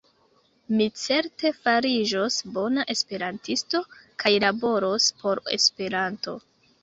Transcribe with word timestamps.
Mi 0.77 0.85
certe 0.99 1.49
fariĝos 1.65 2.37
bona 2.55 2.85
esperantisto 2.95 3.81
kaj 4.23 4.33
laboros 4.47 5.11
por 5.23 5.43
Esperanto. 5.59 6.37